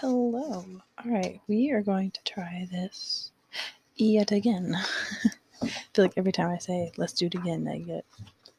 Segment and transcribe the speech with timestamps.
[0.00, 0.64] Hello.
[0.98, 3.30] All right, we are going to try this
[3.94, 4.74] yet again.
[5.62, 8.04] I feel like every time I say let's do it again, I get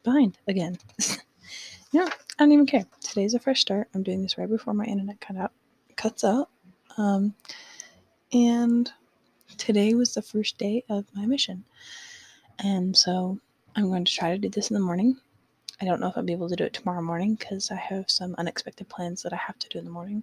[0.02, 0.78] behind again.
[1.92, 2.86] you know, I don't even care.
[3.02, 3.88] Today's a fresh start.
[3.94, 5.52] I'm doing this right before my internet cut out,
[5.96, 6.48] cuts out.
[6.96, 7.34] Um,
[8.32, 8.90] and
[9.58, 11.64] today was the first day of my mission.
[12.60, 13.38] And so
[13.76, 15.18] I'm going to try to do this in the morning.
[15.82, 18.10] I don't know if I'll be able to do it tomorrow morning because I have
[18.10, 20.22] some unexpected plans that I have to do in the morning.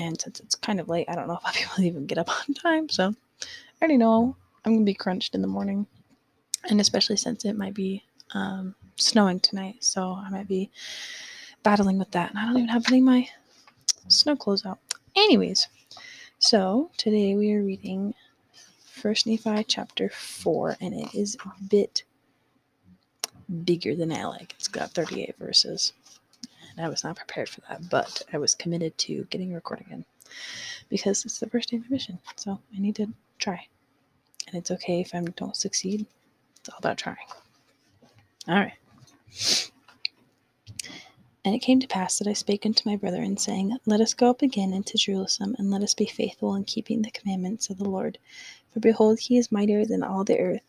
[0.00, 2.06] And since it's kind of late, I don't know if I'll be able to even
[2.06, 2.88] get up on time.
[2.88, 3.46] So I
[3.82, 4.34] already know
[4.64, 5.86] I'm going to be crunched in the morning.
[6.68, 8.02] And especially since it might be
[8.34, 9.76] um, snowing tonight.
[9.80, 10.70] So I might be
[11.62, 12.30] battling with that.
[12.30, 13.28] And I don't even have any of my
[14.08, 14.78] snow clothes out.
[15.16, 15.68] Anyways,
[16.38, 18.14] so today we are reading
[18.84, 22.04] First Nephi chapter 4, and it is a bit
[23.64, 24.54] bigger than I like.
[24.56, 25.92] It's got 38 verses.
[26.84, 30.04] I was not prepared for that, but I was committed to getting a recording in
[30.88, 32.18] because it's the first day of my mission.
[32.36, 33.66] So I need to try.
[34.46, 36.06] And it's okay if I don't succeed.
[36.58, 37.16] It's all about trying.
[38.48, 38.72] All right.
[41.44, 44.28] And it came to pass that I spake unto my brethren, saying, Let us go
[44.28, 47.88] up again into Jerusalem, and let us be faithful in keeping the commandments of the
[47.88, 48.18] Lord.
[48.72, 50.62] For behold, he is mightier than all the earth.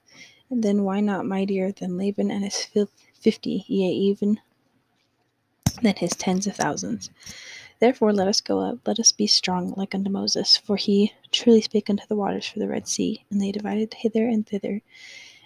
[0.49, 2.67] And then why not mightier than Laban and his
[3.13, 4.39] fifty, yea, even
[5.73, 7.09] than his tens of thousands.
[7.79, 11.61] Therefore, let us go up, let us be strong like unto Moses, for he truly
[11.61, 14.81] spake unto the waters for the Red Sea, and they divided hither and thither,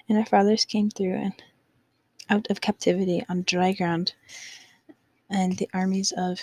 [0.09, 1.34] and our fathers came through and
[2.30, 4.14] out of captivity on dry ground,
[5.30, 6.42] and the armies of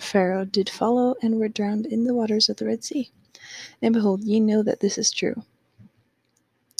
[0.00, 3.10] Pharaoh did follow and were drowned in the waters of the Red Sea.
[3.80, 5.42] And behold, ye know that this is true.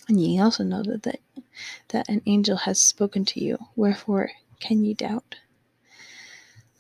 [0.09, 1.21] And ye also know that, that,
[1.89, 3.59] that an angel has spoken to you.
[3.77, 5.37] Wherefore can ye doubt?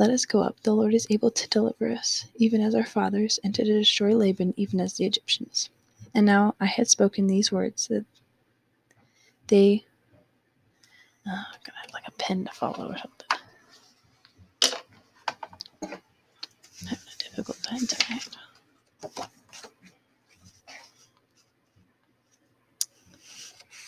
[0.02, 0.60] Let us go up.
[0.64, 4.52] The Lord is able to deliver us, even as our fathers, and to destroy Laban,
[4.56, 5.70] even as the Egyptians.
[6.12, 8.04] And now I had spoken these words that
[9.46, 9.84] they.
[11.24, 13.28] Oh, I'm gonna have like a pen to follow or something.
[16.80, 18.28] I'm having a difficult time tonight.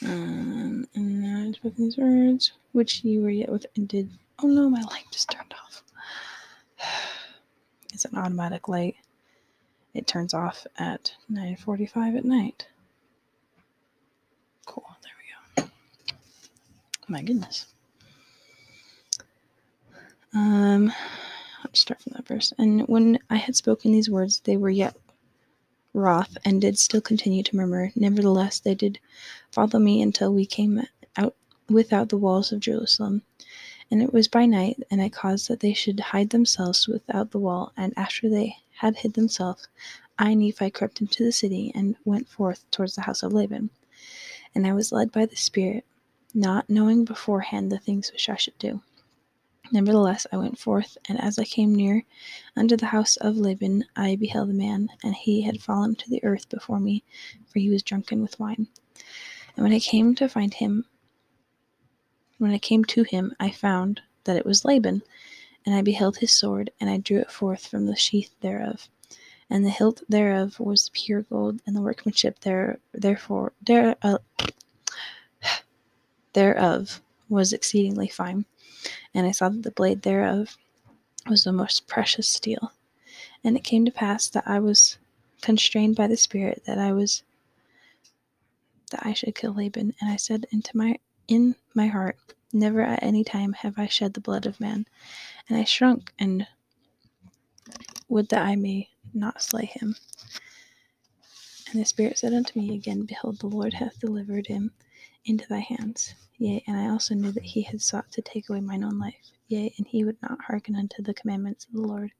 [0.04, 4.10] Um, and now I had spoken these words, which you were yet with, and did.
[4.44, 5.52] Oh no, my light just turned
[8.14, 8.96] an automatic light.
[9.92, 12.68] It turns off at 9:45 at night.
[14.66, 14.84] Cool.
[15.02, 15.12] There
[15.56, 15.70] we go.
[17.08, 17.66] My goodness.
[20.32, 20.92] Um,
[21.62, 22.52] let's start from that verse.
[22.58, 24.96] And when I had spoken these words, they were yet
[25.92, 27.92] wroth and did still continue to murmur.
[27.94, 28.98] Nevertheless, they did
[29.52, 30.82] follow me until we came
[31.16, 31.36] out
[31.68, 33.22] without the walls of Jerusalem.
[33.94, 37.38] And it was by night, and I caused that they should hide themselves without the
[37.38, 37.72] wall.
[37.76, 39.68] And after they had hid themselves,
[40.18, 43.70] I, Nephi, crept into the city and went forth towards the house of Laban.
[44.52, 45.84] And I was led by the Spirit,
[46.34, 48.82] not knowing beforehand the things which I should do.
[49.70, 52.02] Nevertheless, I went forth, and as I came near
[52.56, 56.24] unto the house of Laban, I beheld a man, and he had fallen to the
[56.24, 57.04] earth before me,
[57.46, 58.66] for he was drunken with wine.
[59.54, 60.84] And when I came to find him,
[62.38, 65.02] when I came to him, I found that it was Laban,
[65.64, 68.88] and I beheld his sword, and I drew it forth from the sheath thereof.
[69.50, 74.18] And the hilt thereof was pure gold, and the workmanship there, therefore, there, uh,
[76.32, 78.44] thereof was exceedingly fine.
[79.14, 80.56] And I saw that the blade thereof
[81.28, 82.72] was the most precious steel.
[83.42, 84.98] And it came to pass that I was
[85.40, 87.22] constrained by the Spirit that I was
[88.90, 89.94] that I should kill Laban.
[90.00, 90.98] And I said into my
[91.28, 92.16] in my heart,
[92.52, 94.86] never at any time have I shed the blood of man.
[95.48, 96.46] And I shrunk and
[98.08, 99.96] would that I may not slay him.
[101.70, 104.70] And the Spirit said unto me again, Behold, the Lord hath delivered him
[105.24, 106.14] into thy hands.
[106.38, 109.32] Yea, and I also knew that he had sought to take away mine own life.
[109.48, 112.12] Yea, and he would not hearken unto the commandments of the Lord.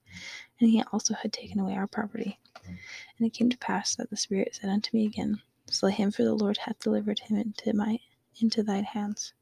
[0.59, 2.39] And he also had taken away our property.
[2.65, 6.23] And it came to pass that the Spirit said unto me again, Slay him, for
[6.23, 7.99] the Lord hath delivered him into my
[8.39, 9.33] into thine hands.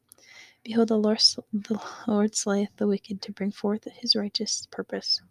[0.64, 1.20] Behold, the Lord,
[1.52, 5.22] the Lord slayeth the wicked to bring forth his righteous purpose.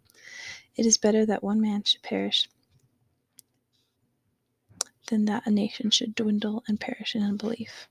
[0.75, 2.49] It is better that one man should perish
[5.07, 7.87] than that a nation should dwindle and perish in unbelief.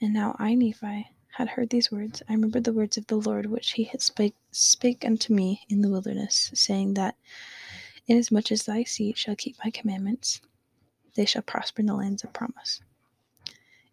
[0.00, 2.22] And now I, Nephi, had heard these words.
[2.28, 5.82] I remembered the words of the Lord which he had spake, spake unto me in
[5.82, 7.16] the wilderness, saying that,
[8.06, 10.40] Inasmuch as thy seed shall keep my commandments,
[11.14, 12.80] they shall prosper in the lands of promise.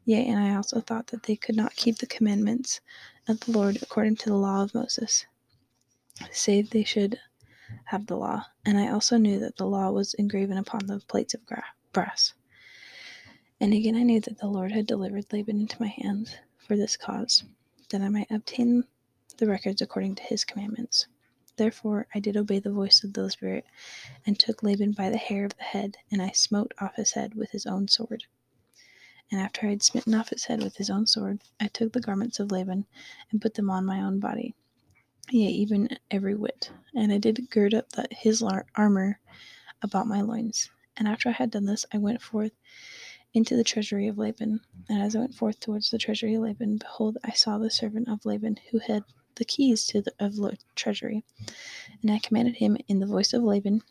[0.05, 2.79] Yea, and I also thought that they could not keep the commandments
[3.27, 5.25] of the Lord according to the law of Moses,
[6.31, 7.19] save they should
[7.85, 11.33] have the law, and I also knew that the law was engraven upon the plates
[11.33, 12.35] of gra- brass.
[13.59, 16.97] And again I knew that the Lord had delivered Laban into my hands for this
[16.97, 17.43] cause,
[17.89, 18.83] that I might obtain
[19.37, 21.07] the records according to his commandments.
[21.57, 23.65] Therefore I did obey the voice of the Spirit,
[24.25, 27.33] and took Laban by the hair of the head, and I smote off his head
[27.33, 28.25] with his own sword.
[29.31, 32.01] And after I had smitten off his head with his own sword, I took the
[32.01, 32.85] garments of Laban,
[33.31, 34.55] and put them on my own body,
[35.29, 36.71] yea, even every whit.
[36.93, 39.19] And I did gird up the, his lar- armor
[39.81, 40.69] about my loins.
[40.97, 42.53] And after I had done this, I went forth
[43.33, 44.61] into the treasury of Laban.
[44.89, 48.07] And as I went forth towards the treasury of Laban, behold, I saw the servant
[48.07, 49.03] of Laban, who had
[49.35, 51.23] the keys to the of the treasury.
[52.01, 53.81] And I commanded him in the voice of Laban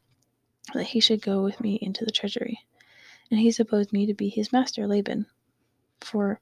[0.72, 2.60] that he should go with me into the treasury.
[3.30, 5.26] And he supposed me to be his master Laban,
[6.00, 6.40] for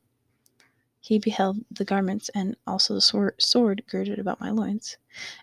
[1.00, 4.96] he beheld the garments and also the sword, girded about my loins.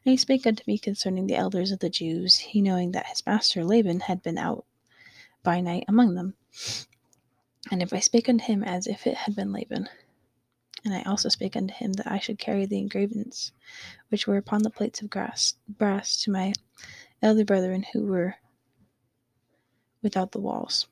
[0.06, 3.26] And he spake unto me concerning the elders of the Jews, he knowing that his
[3.26, 4.66] master Laban had been out
[5.44, 6.36] by night among them.
[7.72, 9.90] And if I spake unto him as if it had been Laban,
[10.86, 13.52] and I also spake unto him that I should carry the engravings
[14.08, 16.54] which were upon the plates of grass, brass to my
[17.22, 18.36] elder brethren who were
[20.02, 20.88] without the walls.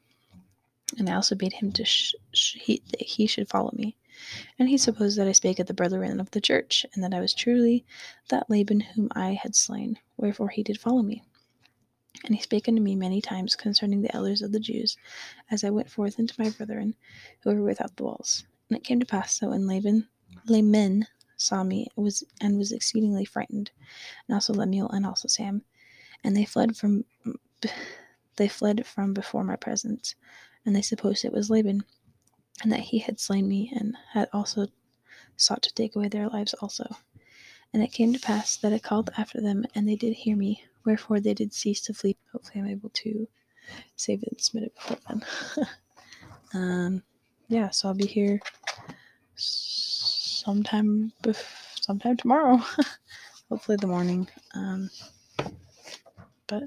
[0.98, 3.98] And I also bade him to sh- sh- he, that he should follow me.
[4.58, 7.20] And he supposed that I spake of the brethren of the church, and that I
[7.20, 7.86] was truly
[8.30, 11.24] that Laban whom I had slain, wherefore he did follow me.
[12.26, 14.98] And he spake unto me many times concerning the elders of the Jews,
[15.52, 16.96] as I went forth unto my brethren
[17.42, 18.46] who were without the walls.
[18.70, 20.08] And it came to pass that when Laban,
[20.48, 21.06] Laman
[21.38, 23.72] saw me was and was exceedingly frightened,
[24.28, 25.62] and also Lemuel and also Sam,
[26.24, 27.06] and they fled from
[28.38, 30.16] they fled from before my presence,
[30.68, 31.82] and they supposed it was Laban,
[32.62, 34.68] and that he had slain me, and had also
[35.38, 36.98] sought to take away their lives also.
[37.74, 40.62] And it came to pass that I called after them, and they did hear me,
[40.86, 42.18] wherefore they did cease to flee.
[42.34, 43.30] Hopefully, I'm able to
[43.96, 45.26] save it and submit it before then.
[46.54, 47.04] um,
[47.48, 48.42] yeah, so I'll be here
[49.36, 52.62] sometime, bef- sometime tomorrow.
[53.50, 54.28] Hopefully, the morning.
[54.54, 54.90] Um,
[56.46, 56.64] but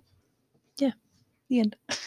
[0.78, 0.92] yeah,
[1.50, 1.76] the end.